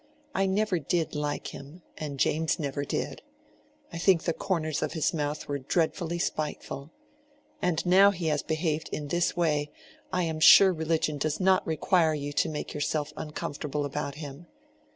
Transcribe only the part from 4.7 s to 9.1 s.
of his mouth were dreadfully spiteful. And now he has behaved in